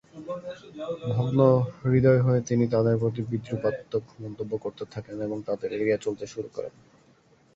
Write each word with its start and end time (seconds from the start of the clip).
ভগ্নহৃদয় 1.11 2.21
হয়ে 2.21 2.41
তিনি 2.41 2.65
তাঁদের 2.67 2.95
প্রতি 2.97 3.21
বিদ্রুপাত্মক 3.31 4.03
মন্তব্য 4.21 4.53
করতে 4.57 4.83
থাকেন 4.93 5.17
এবং 5.21 5.37
তাঁদের 5.47 5.69
এড়িয়ে 5.73 5.97
চলতে 5.97 6.25
শুরু 6.27 6.49
করেন। 6.53 6.73